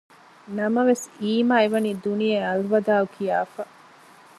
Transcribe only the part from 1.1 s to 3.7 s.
އީމާ އެވަނީ ދުނިޔެއާ އަލްވަދާޢު ކިޔާފަ